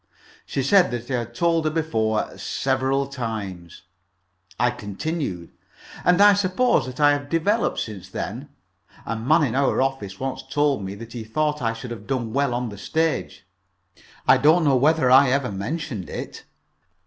She 0.47 0.63
said 0.63 0.89
that 0.89 1.11
I 1.11 1.19
had 1.19 1.35
told 1.35 1.65
her 1.65 1.69
before 1.69 2.35
several 2.35 3.05
times. 3.05 3.83
I 4.59 4.71
continued: 4.71 5.51
"And 6.03 6.19
I 6.21 6.33
suppose 6.33 6.87
that 6.87 6.99
I 6.99 7.11
have 7.11 7.29
developed 7.29 7.77
since 7.79 8.09
then. 8.09 8.49
A 9.05 9.15
man 9.15 9.43
in 9.43 9.53
our 9.55 9.79
office 9.79 10.19
once 10.19 10.41
told 10.41 10.83
me 10.83 10.95
that 10.95 11.13
he 11.13 11.23
thought 11.23 11.61
I 11.61 11.73
should 11.73 11.91
have 11.91 12.07
done 12.07 12.33
well 12.33 12.55
on 12.55 12.69
the 12.69 12.79
stage. 12.79 13.45
I 14.27 14.37
don't 14.37 14.63
know 14.65 14.75
whether 14.75 15.11
I 15.11 15.29
ever 15.29 15.51
mentioned 15.51 16.09
it." 16.09 16.45